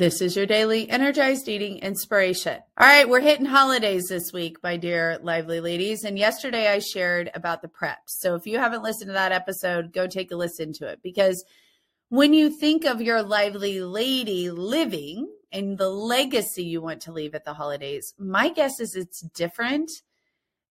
[0.00, 2.58] This is your daily energized eating inspiration.
[2.78, 6.04] All right, we're hitting holidays this week, my dear lively ladies.
[6.04, 8.06] And yesterday I shared about the preps.
[8.06, 11.44] So if you haven't listened to that episode, go take a listen to it because
[12.08, 17.34] when you think of your lively lady living and the legacy you want to leave
[17.34, 19.90] at the holidays, my guess is it's different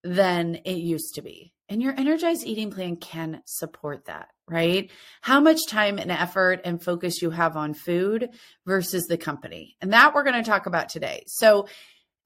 [0.03, 1.53] than it used to be.
[1.71, 4.91] And your energized eating plan can support that, right?
[5.21, 8.29] How much time and effort and focus you have on food
[8.65, 9.75] versus the company.
[9.81, 11.23] And that we're going to talk about today.
[11.27, 11.67] So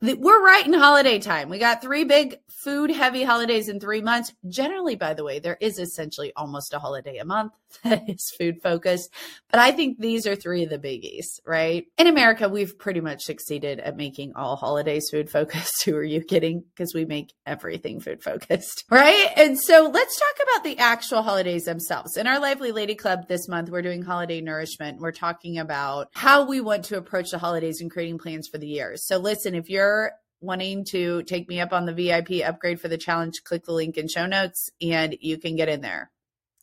[0.03, 1.49] we're right in holiday time.
[1.49, 4.33] We got three big food heavy holidays in three months.
[4.49, 7.53] Generally, by the way, there is essentially almost a holiday a month
[7.83, 9.09] that is food focused.
[9.49, 11.85] But I think these are three of the biggies, right?
[11.97, 15.83] In America, we've pretty much succeeded at making all holidays food focused.
[15.85, 16.65] Who are you kidding?
[16.75, 19.29] Because we make everything food focused, right?
[19.37, 22.17] And so let's talk about the actual holidays themselves.
[22.17, 24.99] In our Lively Lady Club this month, we're doing holiday nourishment.
[24.99, 28.67] We're talking about how we want to approach the holidays and creating plans for the
[28.67, 28.93] year.
[28.97, 29.92] So listen, if you're
[30.41, 33.97] wanting to take me up on the VIP upgrade for the challenge, click the link
[33.97, 36.11] in show notes and you can get in there.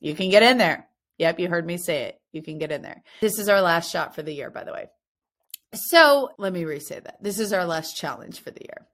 [0.01, 0.87] You can get in there.
[1.19, 2.21] Yep, you heard me say it.
[2.33, 3.03] You can get in there.
[3.21, 4.87] This is our last shot for the year, by the way.
[5.75, 7.23] So let me re say that.
[7.23, 8.87] This is our last challenge for the year.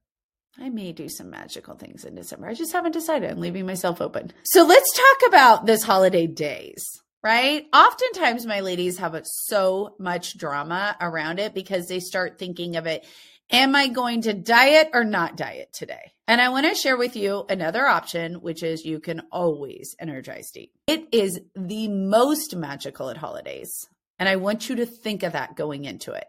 [0.58, 2.48] I may do some magical things in December.
[2.48, 3.30] I just haven't decided.
[3.30, 4.32] I'm leaving myself open.
[4.44, 6.84] So let's talk about this holiday days,
[7.22, 7.66] right?
[7.74, 13.06] Oftentimes, my ladies have so much drama around it because they start thinking of it
[13.50, 16.12] Am I going to diet or not diet today?
[16.26, 20.50] And I want to share with you another option, which is you can always energize
[20.50, 20.72] deep.
[20.88, 23.88] It is the most magical at holidays.
[24.18, 26.24] And I want you to think of that going into it.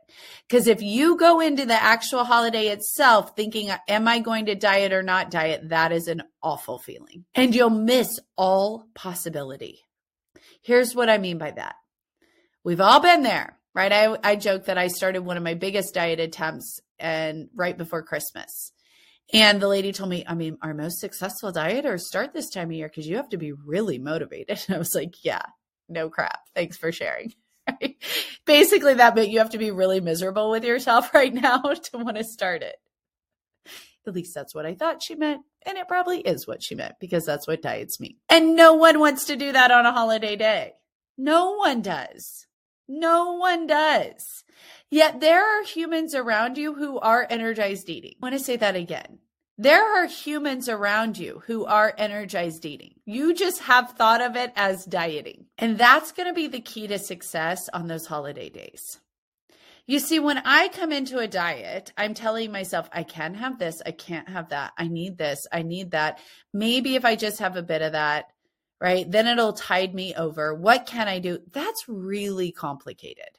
[0.48, 4.94] Because if you go into the actual holiday itself thinking, am I going to diet
[4.94, 5.70] or not diet?
[5.70, 7.26] That is an awful feeling.
[7.34, 9.80] And you'll miss all possibility.
[10.62, 11.76] Here's what I mean by that.
[12.64, 13.94] We've all been there, right?
[13.94, 18.02] I, I joke that I started one of my biggest diet attempts and right before
[18.02, 18.72] Christmas.
[19.32, 22.72] And the lady told me, I mean, our most successful dieters start this time of
[22.72, 24.60] year because you have to be really motivated.
[24.68, 25.44] And I was like, yeah,
[25.88, 26.40] no crap.
[26.56, 27.34] Thanks for sharing.
[28.48, 32.18] Basically, that meant you have to be really miserable with yourself right now to want
[32.18, 32.78] to start it.
[34.08, 35.42] At least that's what I thought she meant.
[35.68, 38.16] And it probably is what she meant because that's what diets mean.
[38.28, 40.74] And no one wants to do that on a holiday day.
[41.16, 42.47] No one does.
[42.88, 44.44] No one does.
[44.90, 48.14] Yet there are humans around you who are energized eating.
[48.22, 49.20] I want to say that again.
[49.58, 52.94] There are humans around you who are energized eating.
[53.06, 55.46] You just have thought of it as dieting.
[55.58, 59.00] And that's going to be the key to success on those holiday days.
[59.88, 63.82] You see, when I come into a diet, I'm telling myself, I can have this,
[63.86, 66.20] I can't have that, I need this, I need that.
[66.54, 68.26] Maybe if I just have a bit of that,
[68.82, 70.54] right, then it'll tide me over.
[70.54, 71.40] What can I do?
[71.52, 73.30] That's really complicated.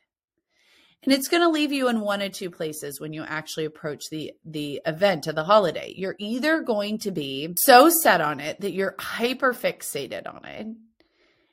[1.04, 4.10] And it's going to leave you in one or two places when you actually approach
[4.10, 5.94] the the event of the holiday.
[5.97, 10.66] You're either going to be so set on it that you're hyper fixated on it.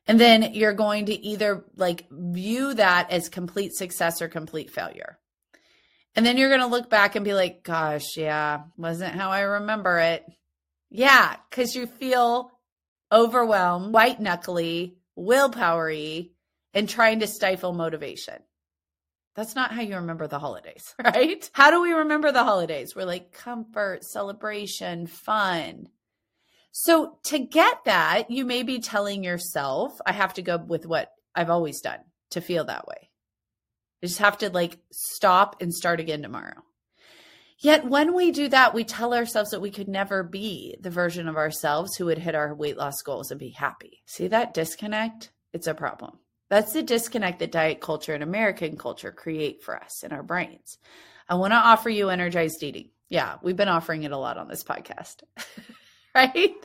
[0.08, 5.20] And then you're going to either like view that as complete success or complete failure.
[6.16, 9.42] And then you're going to look back and be like, gosh, yeah, wasn't how I
[9.42, 10.26] remember it.
[10.90, 12.52] Yeah, because you feel
[13.12, 16.32] overwhelmed, white knuckly, willpowery,
[16.74, 18.36] and trying to stifle motivation.
[19.36, 21.50] That's not how you remember the holidays, right?
[21.54, 22.96] How do we remember the holidays?
[22.96, 25.90] We're like comfort, celebration, fun.
[26.72, 31.12] So to get that, you may be telling yourself, I have to go with what
[31.34, 32.00] I've always done
[32.32, 33.10] to feel that way.
[34.04, 36.64] I just have to like stop and start again tomorrow.
[37.58, 41.28] Yet when we do that, we tell ourselves that we could never be the version
[41.28, 44.02] of ourselves who would hit our weight loss goals and be happy.
[44.06, 45.32] See that disconnect?
[45.54, 46.20] It's a problem.
[46.50, 50.78] That's the disconnect that diet culture and American culture create for us in our brains.
[51.28, 52.90] I want to offer you energized eating.
[53.10, 55.24] Yeah, we've been offering it a lot on this podcast.
[56.34, 56.56] right?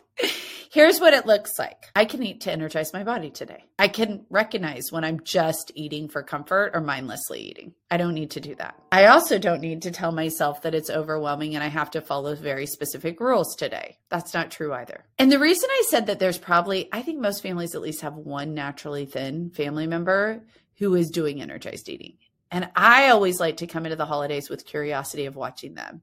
[0.71, 1.91] Here's what it looks like.
[1.97, 3.65] I can eat to energize my body today.
[3.81, 7.75] I can recognize when I'm just eating for comfort or mindlessly eating.
[7.91, 8.81] I don't need to do that.
[8.93, 12.37] I also don't need to tell myself that it's overwhelming and I have to follow
[12.37, 13.99] very specific rules today.
[14.09, 15.05] That's not true either.
[15.19, 18.15] And the reason I said that there's probably, I think most families at least have
[18.15, 20.45] one naturally thin family member
[20.79, 22.19] who is doing energized eating.
[22.53, 26.03] And I always like to come into the holidays with curiosity of watching them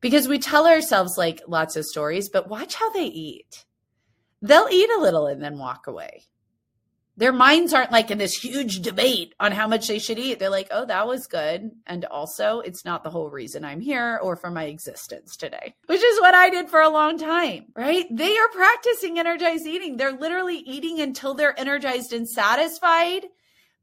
[0.00, 3.64] because we tell ourselves like lots of stories, but watch how they eat.
[4.42, 6.24] They'll eat a little and then walk away.
[7.16, 10.38] Their minds aren't like in this huge debate on how much they should eat.
[10.38, 11.72] They're like, oh, that was good.
[11.84, 16.00] And also, it's not the whole reason I'm here or for my existence today, which
[16.00, 18.06] is what I did for a long time, right?
[18.08, 19.96] They are practicing energized eating.
[19.96, 23.26] They're literally eating until they're energized and satisfied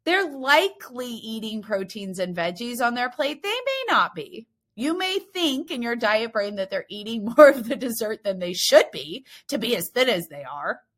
[0.06, 3.44] They're likely eating proteins and veggies on their plate.
[3.44, 4.47] They may not be.
[4.75, 8.39] You may think in your diet brain that they're eating more of the dessert than
[8.39, 10.81] they should be to be as thin as they are.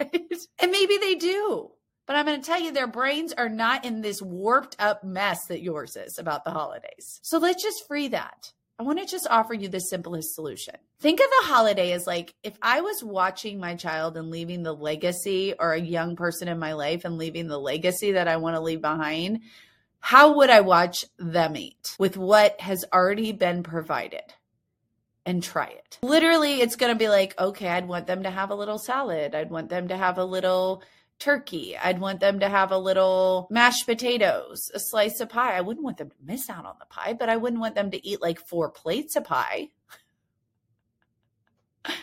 [0.00, 0.34] Right?
[0.58, 1.70] And maybe they do.
[2.06, 5.46] But I'm going to tell you, their brains are not in this warped up mess
[5.46, 7.20] that yours is about the holidays.
[7.22, 8.52] So let's just free that.
[8.78, 10.74] I want to just offer you the simplest solution.
[10.98, 14.74] Think of the holiday as like if I was watching my child and leaving the
[14.74, 18.56] legacy, or a young person in my life and leaving the legacy that I want
[18.56, 19.42] to leave behind,
[20.04, 24.34] how would I watch them eat with what has already been provided?
[25.24, 25.98] And try it.
[26.02, 29.34] Literally, it's going to be like, okay, I'd want them to have a little salad.
[29.34, 30.82] I'd want them to have a little
[31.18, 31.74] turkey.
[31.78, 35.56] I'd want them to have a little mashed potatoes, a slice of pie.
[35.56, 37.90] I wouldn't want them to miss out on the pie, but I wouldn't want them
[37.92, 39.70] to eat like four plates of pie.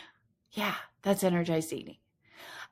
[0.54, 1.97] yeah, that's energized eating.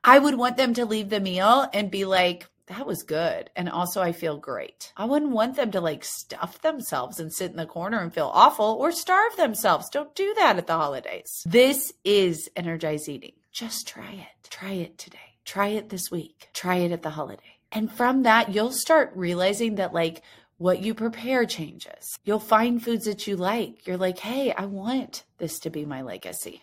[0.02, 3.50] I would want them to leave the meal and be like, that was good.
[3.56, 4.92] And also, I feel great.
[4.96, 8.30] I wouldn't want them to like stuff themselves and sit in the corner and feel
[8.32, 9.90] awful or starve themselves.
[9.90, 11.42] Don't do that at the holidays.
[11.44, 13.32] This is energized eating.
[13.50, 14.48] Just try it.
[14.48, 15.18] Try it today.
[15.44, 16.48] Try it this week.
[16.54, 17.58] Try it at the holiday.
[17.72, 20.22] And from that, you'll start realizing that like
[20.58, 22.18] what you prepare changes.
[22.24, 23.84] You'll find foods that you like.
[23.84, 26.62] You're like, hey, I want this to be my legacy.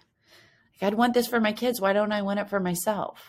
[0.81, 1.81] I'd want this for my kids.
[1.81, 3.19] Why don't I want it for myself?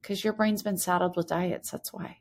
[0.00, 1.70] Because your brain's been saddled with diets.
[1.70, 2.18] That's why.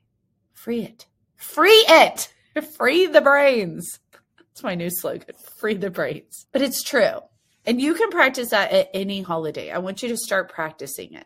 [0.54, 1.08] Free it.
[1.36, 2.34] Free it.
[2.78, 4.00] Free the brains.
[4.38, 5.36] That's my new slogan.
[5.58, 6.48] Free the brains.
[6.52, 7.22] But it's true.
[7.66, 9.72] And you can practice that at any holiday.
[9.72, 11.26] I want you to start practicing it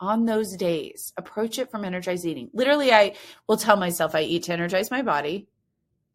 [0.00, 1.12] on those days.
[1.16, 2.50] Approach it from energized eating.
[2.52, 3.14] Literally, I
[3.46, 5.48] will tell myself I eat to energize my body.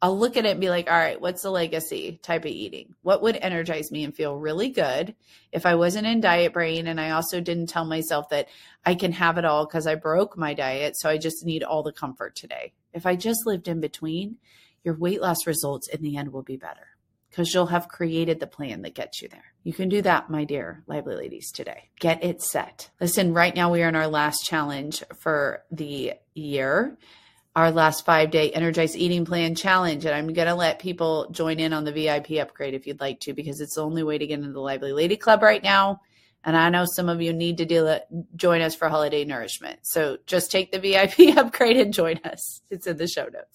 [0.02, 2.94] I'll look at it and be like, all right, what's the legacy type of eating?
[3.02, 5.16] What would energize me and feel really good
[5.52, 6.86] if I wasn't in diet brain?
[6.86, 8.48] And I also didn't tell myself that
[8.86, 10.98] I can have it all because I broke my diet.
[10.98, 12.74] So I just need all the comfort today.
[12.94, 14.38] If I just lived in between,
[14.84, 16.88] your weight loss results in the end will be better
[17.30, 19.54] because you'll have created the plan that gets you there.
[19.64, 21.90] You can do that, my dear lively ladies, today.
[22.00, 22.90] Get it set.
[23.02, 26.98] Listen, right now we are in our last challenge for the year
[27.58, 30.06] our last five day energized eating plan challenge.
[30.06, 33.20] And I'm going to let people join in on the VIP upgrade if you'd like
[33.22, 36.00] to, because it's the only way to get into the Lively Lady Club right now.
[36.44, 38.06] And I know some of you need to it,
[38.36, 39.80] join us for holiday nourishment.
[39.82, 42.62] So just take the VIP upgrade and join us.
[42.70, 43.46] It's in the show notes.